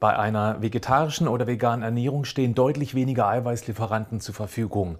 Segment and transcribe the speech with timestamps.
[0.00, 4.96] Bei einer vegetarischen oder veganen Ernährung stehen deutlich weniger Eiweißlieferanten zur Verfügung.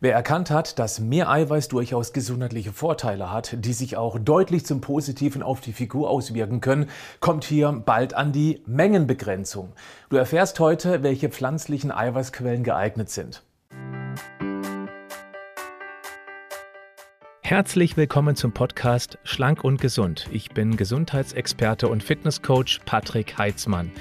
[0.00, 4.80] Wer erkannt hat, dass mehr Eiweiß durchaus gesundheitliche Vorteile hat, die sich auch deutlich zum
[4.80, 6.90] Positiven auf die Figur auswirken können,
[7.20, 9.70] kommt hier bald an die Mengenbegrenzung.
[10.08, 13.44] Du erfährst heute, welche pflanzlichen Eiweißquellen geeignet sind.
[17.42, 20.26] Herzlich willkommen zum Podcast Schlank und Gesund.
[20.32, 23.92] Ich bin Gesundheitsexperte und Fitnesscoach Patrick Heitzmann.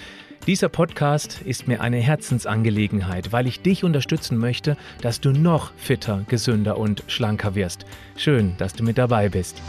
[0.49, 6.25] Dieser Podcast ist mir eine Herzensangelegenheit, weil ich dich unterstützen möchte, dass du noch fitter,
[6.27, 7.85] gesünder und schlanker wirst.
[8.15, 9.61] Schön, dass du mit dabei bist.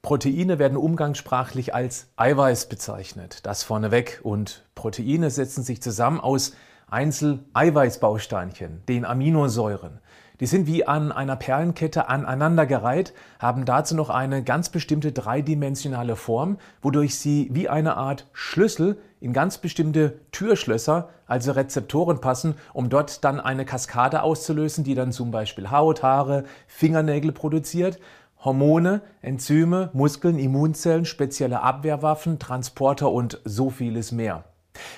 [0.00, 3.44] Proteine werden umgangssprachlich als Eiweiß bezeichnet.
[3.46, 4.20] Das vorneweg.
[4.22, 6.54] Und Proteine setzen sich zusammen aus
[6.88, 9.98] Einzel-Eiweißbausteinchen, den Aminosäuren.
[10.40, 16.56] Die sind wie an einer Perlenkette aneinandergereiht, haben dazu noch eine ganz bestimmte dreidimensionale Form,
[16.80, 23.22] wodurch sie wie eine Art Schlüssel in ganz bestimmte Türschlösser, also Rezeptoren passen, um dort
[23.22, 28.00] dann eine Kaskade auszulösen, die dann zum Beispiel Haut, Haare, Fingernägel produziert.
[28.42, 34.44] Hormone, Enzyme, Muskeln, Immunzellen, spezielle Abwehrwaffen, Transporter und so vieles mehr.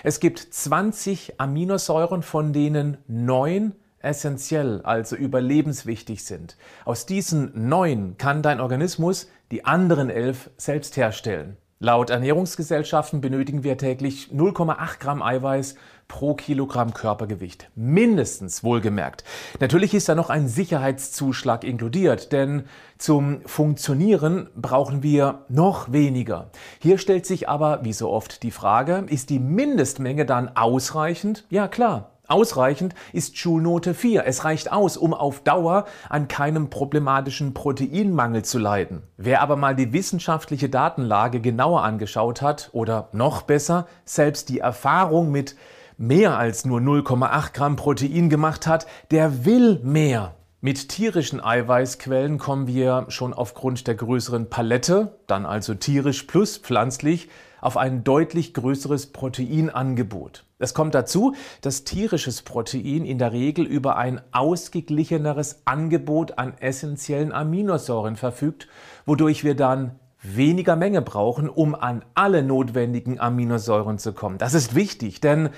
[0.05, 6.57] Es gibt 20 Aminosäuren, von denen neun essentiell, also überlebenswichtig sind.
[6.85, 11.57] Aus diesen neun kann dein Organismus die anderen elf selbst herstellen.
[11.85, 15.75] Laut Ernährungsgesellschaften benötigen wir täglich 0,8 Gramm Eiweiß
[16.07, 17.71] pro Kilogramm Körpergewicht.
[17.75, 19.25] Mindestens wohlgemerkt.
[19.59, 22.67] Natürlich ist da noch ein Sicherheitszuschlag inkludiert, denn
[22.99, 26.51] zum Funktionieren brauchen wir noch weniger.
[26.79, 31.47] Hier stellt sich aber, wie so oft, die Frage, ist die Mindestmenge dann ausreichend?
[31.51, 34.25] Ja klar, Ausreichend ist Schulnote 4.
[34.27, 39.03] Es reicht aus, um auf Dauer an keinem problematischen Proteinmangel zu leiden.
[39.19, 45.31] Wer aber mal die wissenschaftliche Datenlage genauer angeschaut hat oder noch besser, selbst die Erfahrung
[45.31, 45.57] mit
[45.99, 50.35] mehr als nur 0,8 Gramm Protein gemacht hat, der will mehr.
[50.63, 57.29] Mit tierischen Eiweißquellen kommen wir schon aufgrund der größeren Palette, dann also tierisch plus pflanzlich,
[57.63, 60.45] auf ein deutlich größeres Proteinangebot.
[60.59, 67.33] Es kommt dazu, dass tierisches Protein in der Regel über ein ausgeglicheneres Angebot an essentiellen
[67.33, 68.69] Aminosäuren verfügt,
[69.07, 69.93] wodurch wir dann
[70.23, 74.39] weniger Menge brauchen, um an alle notwendigen Aminosäuren zu kommen.
[74.39, 75.51] Das ist wichtig, denn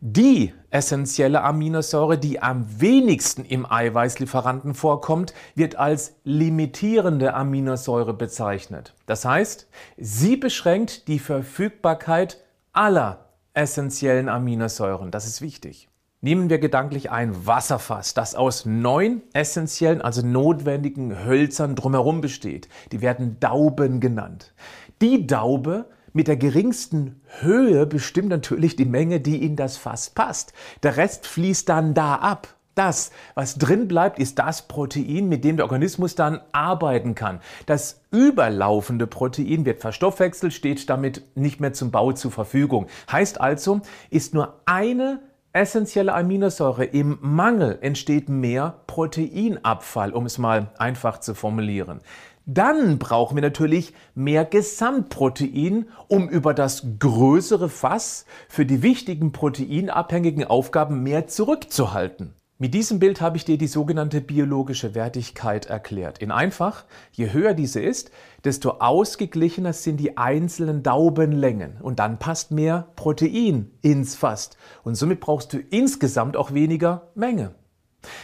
[0.00, 8.94] die essentielle Aminosäure, die am wenigsten im Eiweißlieferanten vorkommt, wird als limitierende Aminosäure bezeichnet.
[9.06, 9.68] Das heißt,
[9.98, 12.38] sie beschränkt die Verfügbarkeit
[12.72, 15.10] aller essentiellen Aminosäuren.
[15.10, 15.88] Das ist wichtig.
[16.22, 22.68] Nehmen wir gedanklich ein Wasserfass, das aus neun essentiellen, also notwendigen Hölzern drumherum besteht.
[22.92, 24.52] Die werden Dauben genannt.
[25.00, 30.52] Die Daube mit der geringsten Höhe bestimmt natürlich die Menge, die in das Fass passt.
[30.82, 32.48] Der Rest fließt dann da ab.
[32.74, 37.40] Das, was drin bleibt, ist das Protein, mit dem der Organismus dann arbeiten kann.
[37.66, 42.86] Das überlaufende Protein wird verstoffwechselt, steht damit nicht mehr zum Bau zur Verfügung.
[43.10, 45.20] Heißt also, ist nur eine
[45.52, 52.00] essentielle Aminosäure im Mangel, entsteht mehr Proteinabfall, um es mal einfach zu formulieren.
[52.46, 60.44] Dann brauchen wir natürlich mehr Gesamtprotein, um über das größere Fass für die wichtigen proteinabhängigen
[60.44, 62.34] Aufgaben mehr zurückzuhalten.
[62.62, 66.18] Mit diesem Bild habe ich dir die sogenannte biologische Wertigkeit erklärt.
[66.18, 68.10] In einfach, je höher diese ist,
[68.44, 74.50] desto ausgeglichener sind die einzelnen Daubenlängen und dann passt mehr Protein ins Fass
[74.84, 77.54] und somit brauchst du insgesamt auch weniger Menge.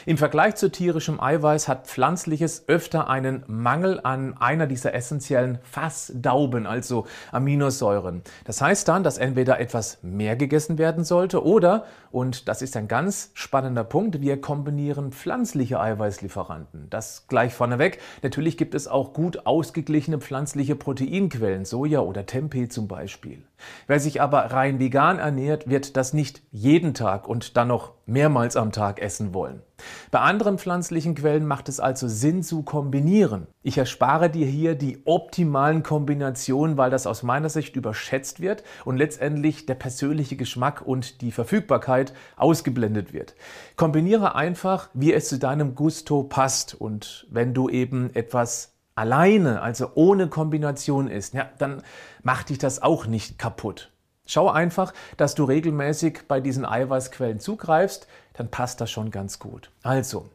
[0.06, 6.66] Im Vergleich zu tierischem Eiweiß hat pflanzliches öfter einen Mangel an einer dieser essentiellen Fassdauben,
[6.66, 8.22] also Aminosäuren.
[8.44, 12.88] Das heißt dann, dass entweder etwas mehr gegessen werden sollte oder, und das ist ein
[12.88, 16.88] ganz spannender Punkt, wir kombinieren pflanzliche Eiweißlieferanten.
[16.88, 18.00] Das gleich vorneweg.
[18.22, 23.42] Natürlich gibt es auch gut ausgeglichene pflanzliche Proteinquellen, Soja oder Tempeh zum Beispiel.
[23.86, 28.56] Wer sich aber rein vegan ernährt, wird das nicht jeden Tag und dann noch mehrmals
[28.56, 29.62] am Tag essen wollen.
[30.10, 33.47] Bei anderen pflanzlichen Quellen macht es also Sinn zu kombinieren.
[33.62, 38.97] Ich erspare dir hier die optimalen Kombinationen, weil das aus meiner Sicht überschätzt wird und
[38.97, 43.34] letztendlich der persönliche Geschmack und die Verfügbarkeit ausgeblendet wird.
[43.76, 49.93] Kombiniere einfach, wie es zu deinem Gusto passt und wenn du eben etwas alleine, also
[49.95, 51.83] ohne Kombination isst, ja, dann
[52.22, 53.93] macht dich das auch nicht kaputt.
[54.27, 59.71] Schau einfach, dass du regelmäßig bei diesen Eiweißquellen zugreifst, dann passt das schon ganz gut.
[59.84, 60.28] Also,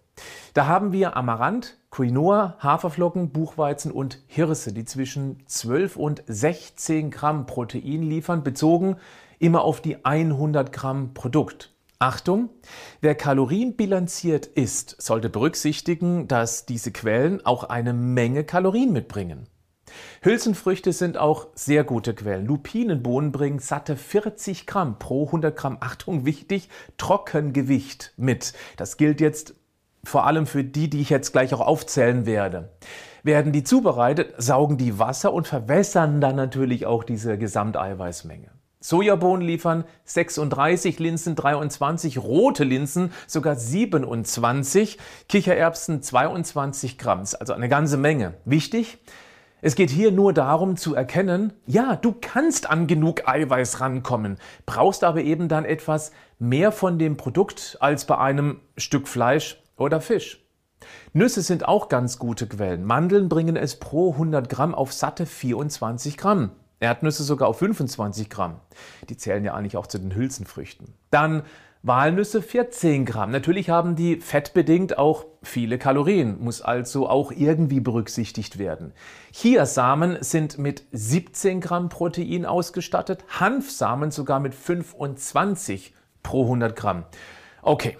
[0.54, 7.46] da haben wir Amaranth, Quinoa, Haferflocken, Buchweizen und Hirse, die zwischen 12 und 16 Gramm
[7.46, 8.96] Protein liefern, bezogen
[9.40, 11.74] immer auf die 100 Gramm Produkt.
[12.01, 12.50] Achtung,
[13.00, 19.48] wer kalorienbilanziert isst, sollte berücksichtigen, dass diese Quellen auch eine Menge Kalorien mitbringen.
[20.21, 22.48] Hülsenfrüchte sind auch sehr gute Quellen.
[22.48, 28.53] Lupinenbohnen bringen satte 40 Gramm pro 100 Gramm, Achtung, wichtig, Trockengewicht mit.
[28.77, 29.53] Das gilt jetzt
[30.03, 32.71] vor allem für die, die ich jetzt gleich auch aufzählen werde.
[33.21, 38.50] Werden die zubereitet, saugen die Wasser und verwässern dann natürlich auch diese Gesamteiweißmenge.
[38.81, 44.98] Sojabohnen liefern 36, Linsen 23, rote Linsen sogar 27,
[45.30, 48.33] Kichererbsen 22 Gramm, also eine ganze Menge.
[48.44, 48.98] Wichtig,
[49.62, 55.04] es geht hier nur darum zu erkennen, ja, du kannst an genug Eiweiß rankommen, brauchst
[55.04, 60.44] aber eben dann etwas mehr von dem Produkt als bei einem Stück Fleisch oder Fisch.
[61.13, 62.84] Nüsse sind auch ganz gute Quellen.
[62.84, 66.51] Mandeln bringen es pro 100 Gramm auf satte 24 Gramm.
[66.81, 68.60] Erdnüsse sogar auf 25 Gramm.
[69.07, 70.94] Die zählen ja eigentlich auch zu den Hülsenfrüchten.
[71.12, 71.44] Dann
[71.83, 73.31] Walnüsse 14 Gramm.
[73.31, 78.94] Natürlich haben die fettbedingt auch viele Kalorien, muss also auch irgendwie berücksichtigt werden.
[79.31, 87.06] Chiasamen sind mit 17 Gramm Protein ausgestattet, Hanfsamen sogar mit 25 pro 100 Gramm.
[87.63, 87.98] Okay,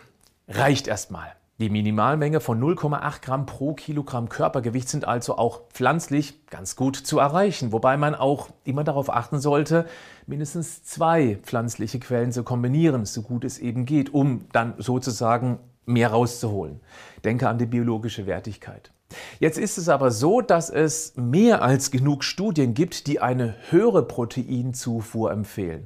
[0.48, 1.34] reicht erstmal.
[1.62, 7.20] Die Minimalmenge von 0,8 Gramm pro Kilogramm Körpergewicht sind also auch pflanzlich ganz gut zu
[7.20, 9.86] erreichen, wobei man auch immer darauf achten sollte,
[10.26, 16.10] mindestens zwei pflanzliche Quellen zu kombinieren, so gut es eben geht, um dann sozusagen mehr
[16.10, 16.80] rauszuholen.
[17.24, 18.92] Denke an die biologische Wertigkeit.
[19.40, 24.02] Jetzt ist es aber so, dass es mehr als genug Studien gibt, die eine höhere
[24.02, 25.86] Proteinzufuhr empfehlen.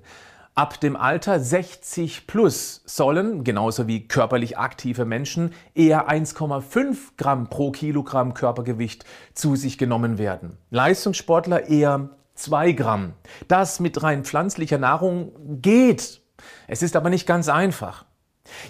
[0.58, 7.72] Ab dem Alter 60 plus sollen, genauso wie körperlich aktive Menschen, eher 1,5 Gramm pro
[7.72, 9.04] Kilogramm Körpergewicht
[9.34, 10.58] zu sich genommen werden.
[10.70, 13.16] Leistungssportler eher 2 Gramm.
[13.50, 16.22] Das mit rein pflanzlicher Nahrung geht.
[16.70, 18.06] Es ist aber nicht ganz einfach.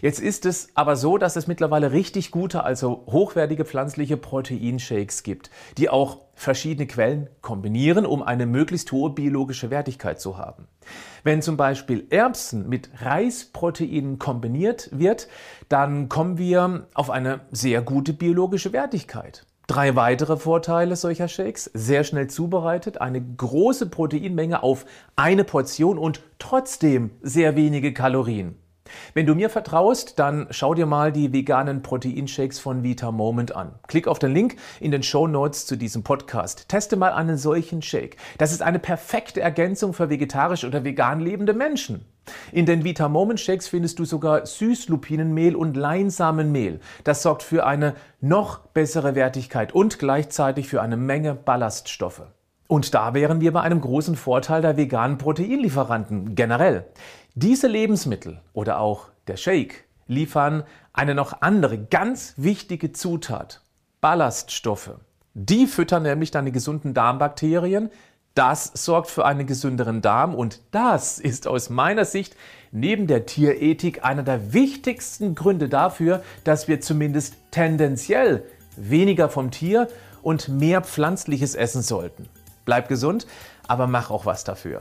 [0.02, 5.50] Jetzt ist es aber so, dass es mittlerweile richtig gute, also hochwertige pflanzliche Proteinshakes gibt,
[5.78, 10.68] die auch verschiedene Quellen kombinieren, um eine möglichst hohe biologische Wertigkeit zu haben.
[11.24, 15.28] Wenn zum Beispiel Erbsen mit Reisproteinen kombiniert wird,
[15.70, 19.46] dann kommen wir auf eine sehr gute biologische Wertigkeit.
[19.68, 21.72] Drei weitere Vorteile solcher Shakes.
[21.74, 24.86] Sehr schnell zubereitet, eine große Proteinmenge auf
[25.16, 28.60] eine Portion und trotzdem sehr wenige Kalorien.
[29.14, 33.74] Wenn du mir vertraust, dann schau dir mal die veganen Proteinshakes von Vita Moment an.
[33.88, 36.70] Klick auf den Link in den Show Notes zu diesem Podcast.
[36.70, 38.18] Teste mal einen solchen Shake.
[38.38, 42.06] Das ist eine perfekte Ergänzung für vegetarisch oder vegan lebende Menschen.
[42.52, 46.80] In den Vita Moment Shakes findest du sogar Süßlupinenmehl und Leinsamenmehl.
[47.04, 52.24] Das sorgt für eine noch bessere Wertigkeit und gleichzeitig für eine Menge Ballaststoffe.
[52.68, 56.86] Und da wären wir bei einem großen Vorteil der veganen Proteinlieferanten generell.
[57.38, 63.62] Diese Lebensmittel oder auch der Shake liefern eine noch andere ganz wichtige Zutat,
[64.00, 64.92] Ballaststoffe.
[65.34, 67.90] Die füttern nämlich deine gesunden Darmbakterien.
[68.36, 72.38] Das sorgt für einen gesünderen Darm und das ist aus meiner Sicht
[72.72, 78.46] neben der Tierethik einer der wichtigsten Gründe dafür, dass wir zumindest tendenziell
[78.78, 79.90] weniger vom Tier
[80.22, 82.30] und mehr pflanzliches essen sollten.
[82.64, 83.28] Bleib gesund,
[83.68, 84.80] aber mach auch was dafür.